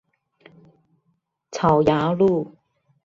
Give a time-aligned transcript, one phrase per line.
[1.51, 2.55] 草衙路